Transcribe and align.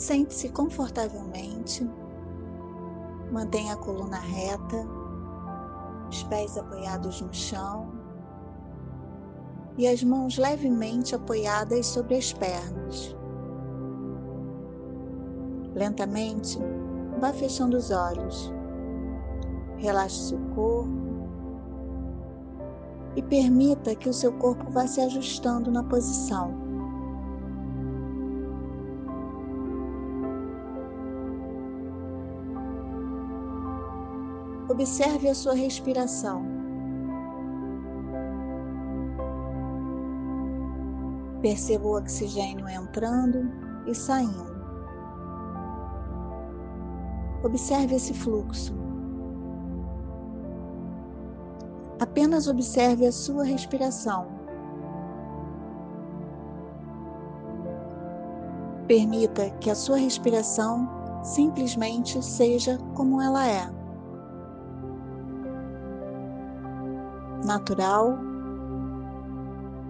Sente-se 0.00 0.48
confortavelmente, 0.48 1.86
mantenha 3.30 3.74
a 3.74 3.76
coluna 3.76 4.16
reta, 4.16 4.88
os 6.08 6.22
pés 6.22 6.56
apoiados 6.56 7.20
no 7.20 7.34
chão 7.34 7.92
e 9.76 9.86
as 9.86 10.02
mãos 10.02 10.38
levemente 10.38 11.14
apoiadas 11.14 11.84
sobre 11.84 12.16
as 12.16 12.32
pernas. 12.32 13.14
Lentamente, 15.74 16.58
vá 17.20 17.30
fechando 17.34 17.76
os 17.76 17.90
olhos. 17.90 18.50
Relaxe 19.76 20.28
seu 20.30 20.38
corpo 20.54 20.88
e 23.16 23.22
permita 23.22 23.94
que 23.94 24.08
o 24.08 24.14
seu 24.14 24.32
corpo 24.32 24.70
vá 24.70 24.86
se 24.86 25.02
ajustando 25.02 25.70
na 25.70 25.84
posição. 25.84 26.69
Observe 34.80 35.28
a 35.28 35.34
sua 35.34 35.52
respiração. 35.52 36.42
Perceba 41.42 41.86
o 41.86 41.98
oxigênio 41.98 42.66
entrando 42.66 43.52
e 43.86 43.94
saindo. 43.94 44.56
Observe 47.44 47.96
esse 47.96 48.14
fluxo. 48.14 48.72
Apenas 52.00 52.48
observe 52.48 53.06
a 53.06 53.12
sua 53.12 53.44
respiração. 53.44 54.28
Permita 58.88 59.50
que 59.60 59.68
a 59.68 59.74
sua 59.74 59.98
respiração 59.98 60.88
simplesmente 61.22 62.24
seja 62.24 62.78
como 62.94 63.20
ela 63.20 63.46
é. 63.46 63.79
Natural, 67.50 68.16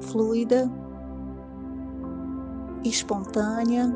fluida, 0.00 0.72
espontânea, 2.82 3.94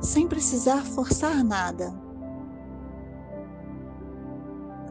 sem 0.00 0.28
precisar 0.28 0.84
forçar 0.84 1.42
nada. 1.42 1.92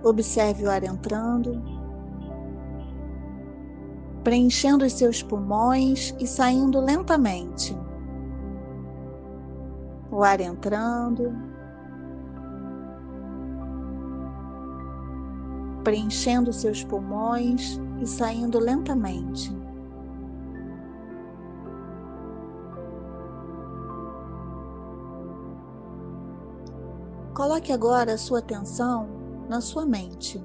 Observe 0.04 0.66
o 0.66 0.70
ar 0.70 0.84
entrando, 0.84 1.64
preenchendo 4.22 4.84
os 4.84 4.92
seus 4.92 5.24
pulmões 5.24 6.14
e 6.20 6.28
saindo 6.28 6.82
lentamente. 6.82 7.74
O 10.12 10.26
ar 10.26 10.42
entrando, 10.42 11.34
preenchendo 15.84 16.54
seus 16.54 16.84
pulmões 16.84 17.80
e 18.02 18.08
saindo 18.08 18.60
lentamente. 18.60 19.56
Coloque 27.34 27.72
agora 27.72 28.14
a 28.14 28.18
sua 28.18 28.40
atenção 28.40 29.08
na 29.50 29.62
sua 29.62 29.86
mente. 29.86 30.44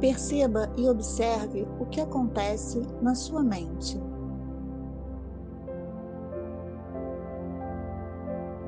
Perceba 0.00 0.70
e 0.76 0.88
observe 0.88 1.66
o 1.78 1.86
que 1.86 2.00
acontece 2.00 2.82
na 3.00 3.14
sua 3.14 3.42
mente. 3.42 4.05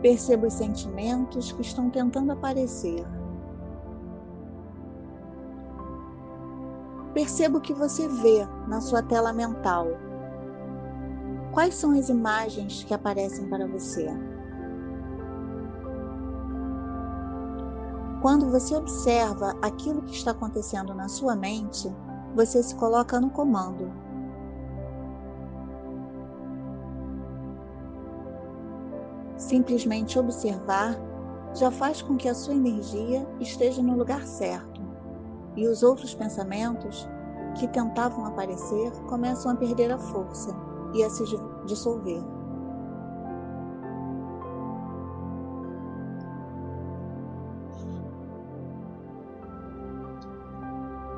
Perceba 0.03 0.47
os 0.47 0.55
sentimentos 0.55 1.53
que 1.53 1.63
estão 1.63 1.91
tentando 1.91 2.33
aparecer. 2.33 3.05
Perceba 7.13 7.59
o 7.59 7.61
que 7.61 7.75
você 7.75 8.07
vê 8.07 8.47
na 8.69 8.81
sua 8.81 9.03
tela 9.03 9.33
mental. 9.33 9.89
Quais 11.53 11.75
são 11.75 11.99
as 11.99 12.09
imagens 12.09 12.85
que 12.85 12.95
aparecem 12.95 13.49
para 13.49 13.67
você? 13.67 14.09
Quando 18.23 18.51
você 18.51 18.77
observa 18.77 19.57
aquilo 19.63 20.03
que 20.03 20.15
está 20.15 20.33
acontecendo 20.33 20.95
na 20.95 21.09
sua 21.09 21.35
mente, 21.35 21.93
você 22.35 22.63
se 22.63 22.75
coloca 22.75 23.21
no 23.21 23.31
comando. 23.31 23.91
Simplesmente 29.39 30.19
observar 30.19 30.97
já 31.55 31.71
faz 31.71 32.03
com 32.03 32.17
que 32.17 32.29
a 32.29 32.35
sua 32.35 32.55
energia 32.55 33.27
esteja 33.41 33.81
no 33.81 33.97
lugar 33.97 34.27
certo 34.27 34.83
e 35.57 35.67
os 35.67 35.83
outros 35.83 36.15
pensamentos 36.15 37.09
que 37.55 37.67
tentavam 37.69 38.27
aparecer 38.27 38.91
começam 39.09 39.53
a 39.53 39.57
perder 39.57 39.93
a 39.93 39.99
força 39.99 40.51
e 40.93 41.03
a 41.03 41.11
se 41.11 41.25
dissolver. 41.67 42.23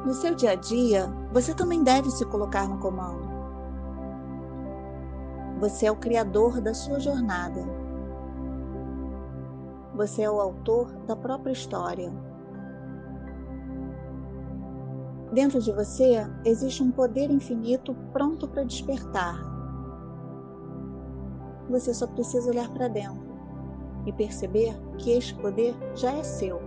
No 0.05 0.15
seu 0.15 0.35
dia 0.35 0.53
a 0.53 0.55
dia, 0.55 1.13
você 1.33 1.55
também 1.55 1.83
deve 1.83 2.11
se 2.11 2.25
colocar 2.27 2.69
no 2.69 2.79
comando. 2.79 3.31
Você 5.59 5.87
é 5.87 5.93
o 5.93 5.97
criador 5.97 6.61
da 6.61 6.73
sua 6.75 6.99
jornada. 6.99 7.80
Você 10.01 10.23
é 10.23 10.31
o 10.31 10.41
autor 10.41 10.91
da 11.07 11.15
própria 11.15 11.53
história. 11.53 12.11
Dentro 15.31 15.61
de 15.61 15.71
você 15.73 16.27
existe 16.43 16.83
um 16.83 16.91
poder 16.91 17.31
infinito 17.31 17.95
pronto 18.11 18.49
para 18.49 18.65
despertar. 18.65 19.37
Você 21.69 21.93
só 21.93 22.07
precisa 22.07 22.49
olhar 22.49 22.71
para 22.71 22.89
dentro 22.89 23.21
e 24.07 24.13
perceber 24.15 24.75
que 24.97 25.11
este 25.11 25.35
poder 25.35 25.75
já 25.95 26.13
é 26.13 26.23
seu. 26.23 26.63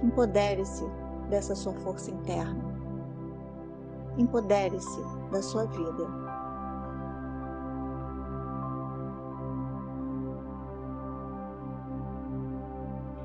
Empodere-se 0.00 0.84
dessa 1.28 1.56
sua 1.56 1.72
força 1.72 2.12
interna. 2.12 2.64
Empodere-se 4.16 5.00
da 5.32 5.42
sua 5.42 5.64
vida. 5.64 6.23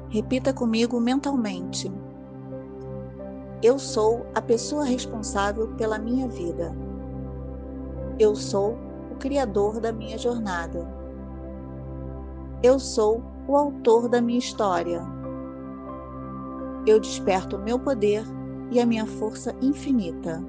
Repita 0.09 0.53
comigo 0.53 0.99
mentalmente. 0.99 1.91
Eu 3.61 3.77
sou 3.77 4.25
a 4.33 4.41
pessoa 4.41 4.83
responsável 4.83 5.67
pela 5.75 5.99
minha 5.99 6.27
vida. 6.27 6.75
Eu 8.17 8.35
sou 8.35 8.77
o 9.11 9.15
criador 9.15 9.79
da 9.79 9.91
minha 9.91 10.17
jornada. 10.17 10.87
Eu 12.61 12.79
sou 12.79 13.23
o 13.47 13.55
autor 13.55 14.07
da 14.09 14.21
minha 14.21 14.39
história 14.39 15.19
eu 16.85 16.99
desperto 16.99 17.55
o 17.55 17.59
meu 17.59 17.77
poder 17.79 18.23
e 18.71 18.79
a 18.79 18.85
minha 18.85 19.05
força 19.05 19.55
infinita. 19.61 20.43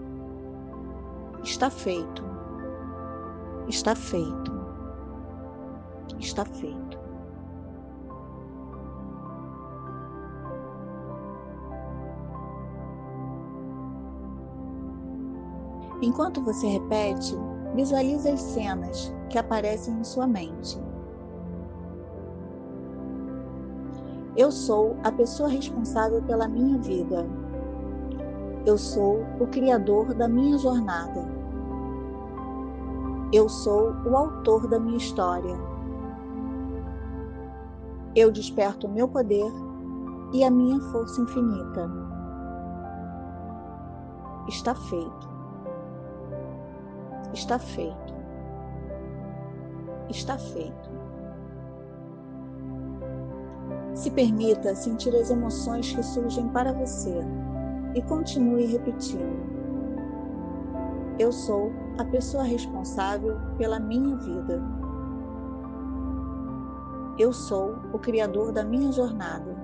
Está 1.43 1.71
feito. 1.71 2.25
Está 3.69 3.95
feito. 3.95 4.53
Está 6.19 6.45
feito. 6.45 6.90
Enquanto 16.03 16.43
você 16.43 16.67
repete, 16.67 17.37
visualize 17.75 18.29
as 18.29 18.41
cenas 18.41 19.13
que 19.29 19.39
aparecem 19.39 19.95
em 19.95 20.05
sua 20.05 20.27
mente. 20.27 20.81
Eu 24.37 24.51
sou 24.51 24.97
a 25.05 25.13
pessoa 25.13 25.49
responsável 25.49 26.23
pela 26.23 26.49
minha 26.49 26.79
vida. 26.79 27.27
Eu 28.65 28.79
sou 28.79 29.23
o 29.39 29.47
criador 29.49 30.15
da 30.15 30.27
minha 30.27 30.57
jornada. 30.57 31.29
Eu 33.33 33.49
sou 33.49 33.93
o 34.07 34.17
autor 34.17 34.69
da 34.69 34.81
minha 34.81 34.97
história. 34.97 35.57
Eu 38.17 38.33
desperto 38.33 38.87
o 38.87 38.91
meu 38.91 39.07
poder 39.07 39.53
e 40.33 40.43
a 40.43 40.51
minha 40.51 40.81
força 40.91 41.21
infinita. 41.21 41.91
Está 44.49 44.75
feito. 44.75 45.30
Está 47.33 47.59
feito. 47.59 48.15
Está 50.09 50.37
feito. 50.37 50.91
Se 53.95 54.11
permita 54.11 54.75
sentir 54.75 55.15
as 55.15 55.31
emoções 55.31 55.93
que 55.93 56.03
surgem 56.03 56.49
para 56.49 56.73
você 56.73 57.15
e 57.95 58.03
continue 58.03 58.67
repetindo. 58.67 59.51
Eu 61.19 61.31
sou 61.31 61.71
a 61.99 62.05
pessoa 62.05 62.43
responsável 62.43 63.39
pela 63.59 63.79
minha 63.79 64.17
vida. 64.17 64.63
Eu 67.19 67.33
sou 67.33 67.77
o 67.93 67.99
criador 67.99 68.53
da 68.53 68.65
minha 68.65 68.91
jornada. 68.91 69.55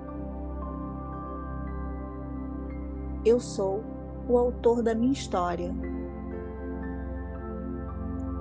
Eu 3.25 3.39
sou 3.39 3.83
o 4.29 4.37
autor 4.37 4.83
da 4.83 4.93
minha 4.93 5.13
história. 5.13 5.73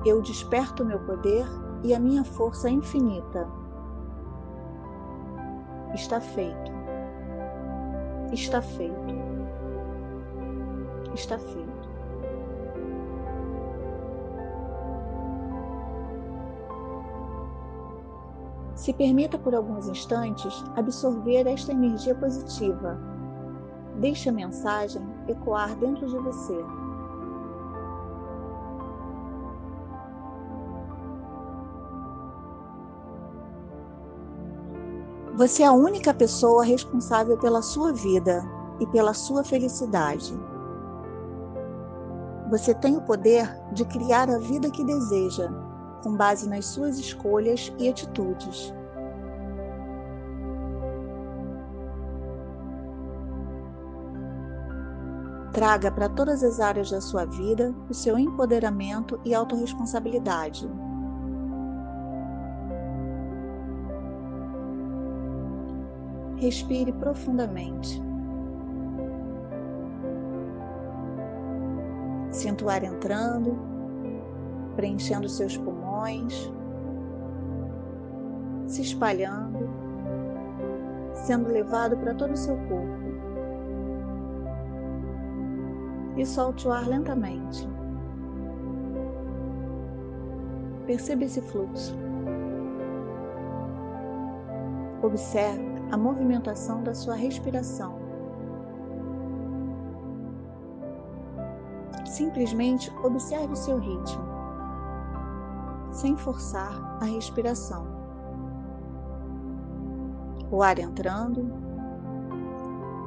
Eu 0.06 0.23
desperto 0.23 0.85
meu 0.85 1.00
poder 1.00 1.44
e 1.82 1.93
a 1.93 1.99
minha 1.99 2.23
força 2.23 2.70
infinita. 2.70 3.44
Está 5.93 6.20
feito. 6.20 6.70
Está 8.32 8.62
feito. 8.62 9.14
Está 11.12 11.37
feito. 11.37 11.88
Se 18.76 18.93
permita 18.93 19.37
por 19.37 19.56
alguns 19.56 19.88
instantes 19.88 20.64
absorver 20.76 21.49
esta 21.49 21.73
energia 21.73 22.14
positiva. 22.14 22.97
Deixe 23.97 24.29
a 24.29 24.32
mensagem 24.32 25.03
ecoar 25.26 25.75
dentro 25.75 26.06
de 26.06 26.17
você. 26.19 26.86
Você 35.37 35.62
é 35.62 35.67
a 35.67 35.73
única 35.73 36.15
pessoa 36.15 36.65
responsável 36.65 37.37
pela 37.37 37.61
sua 37.61 37.93
vida 37.93 38.43
e 38.81 38.87
pela 38.87 39.12
sua 39.12 39.44
felicidade. 39.44 40.33
Você 42.49 42.73
tem 42.73 42.97
o 42.97 43.03
poder 43.03 43.47
de 43.75 43.85
criar 43.85 44.31
a 44.31 44.38
vida 44.38 44.71
que 44.71 44.83
deseja, 44.83 45.50
com 46.03 46.17
base 46.17 46.49
nas 46.49 46.65
suas 46.65 46.99
escolhas 46.99 47.71
e 47.79 47.87
atitudes. 47.87 48.73
Traga 55.53 55.91
para 55.91 56.09
todas 56.09 56.43
as 56.43 56.61
áreas 56.61 56.91
da 56.91 57.03
sua 57.03 57.27
vida 57.27 57.75
o 57.91 57.94
seu 57.94 58.19
empoderamento 58.19 59.21
e 59.23 59.35
autorresponsabilidade. 59.35 60.67
Respire 66.37 66.93
profundamente. 66.93 68.03
Sinta 72.31 72.67
o 72.67 72.69
ar 72.69 72.85
entrando, 72.85 73.56
preenchendo 74.77 75.29
seus 75.29 75.56
pulmões, 75.56 76.53
se 78.67 78.83
espalhando, 78.83 79.67
sendo 81.15 81.49
levado 81.49 81.97
para 81.97 82.15
todo 82.15 82.33
o 82.33 82.37
seu 82.37 82.56
corpo. 82.69 83.06
E 86.19 86.27
solte 86.27 86.69
o 86.69 86.73
ar 86.73 86.87
lentamente. 86.87 87.67
Perceba 90.87 91.25
esse 91.25 91.41
fluxo. 91.41 91.97
Observe 95.03 95.75
a 95.91 95.97
movimentação 95.97 96.83
da 96.83 96.94
sua 96.94 97.15
respiração. 97.15 97.94
Simplesmente 102.05 102.91
observe 103.05 103.53
o 103.53 103.56
seu 103.56 103.79
ritmo, 103.79 104.25
sem 105.93 106.17
forçar 106.17 106.99
a 107.00 107.05
respiração. 107.05 107.87
O 110.50 110.62
ar 110.62 110.79
entrando, 110.79 111.53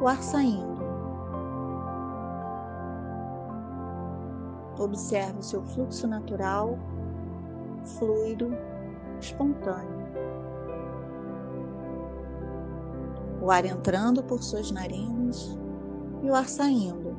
o 0.02 0.08
ar 0.08 0.22
saindo. 0.22 0.80
Observe 4.78 5.40
o 5.40 5.44
seu 5.44 5.62
fluxo 5.64 6.08
natural, 6.08 6.78
fluido, 7.84 8.56
espontâneo. 9.20 9.99
O 13.41 13.50
ar 13.51 13.65
entrando 13.65 14.24
por 14.24 14.44
suas 14.44 14.71
narinas 14.71 15.57
e 16.21 16.30
o 16.30 16.36
ar 16.36 16.47
saindo. 16.47 17.15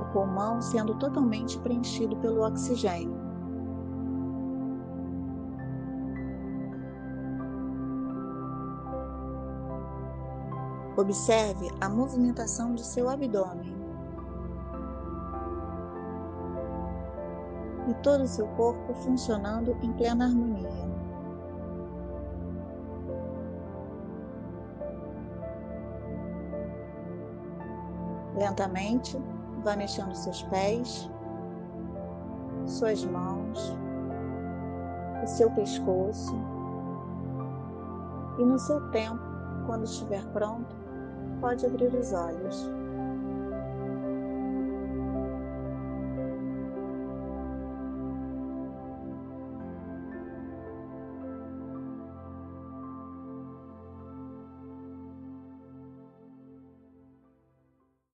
O 0.00 0.12
pulmão 0.12 0.60
sendo 0.62 0.94
totalmente 0.94 1.58
preenchido 1.58 2.16
pelo 2.16 2.42
oxigênio. 2.46 3.26
Observe 10.96 11.68
a 11.80 11.90
movimentação 11.90 12.74
de 12.74 12.82
seu 12.82 13.10
abdômen. 13.10 13.76
E 17.86 17.94
todo 18.02 18.22
o 18.22 18.28
seu 18.28 18.46
corpo 18.48 18.94
funcionando 18.94 19.76
em 19.82 19.92
plena 19.92 20.24
harmonia. 20.24 20.95
Lentamente, 28.36 29.18
vá 29.64 29.74
mexendo 29.76 30.14
seus 30.14 30.42
pés, 30.44 31.10
suas 32.66 33.04
mãos, 33.04 33.74
o 35.22 35.26
seu 35.26 35.50
pescoço. 35.52 36.34
E 38.38 38.44
no 38.44 38.58
seu 38.58 38.90
tempo, 38.90 39.22
quando 39.66 39.84
estiver 39.84 40.24
pronto, 40.32 40.74
pode 41.40 41.64
abrir 41.64 41.94
os 41.94 42.12
olhos. 42.12 42.70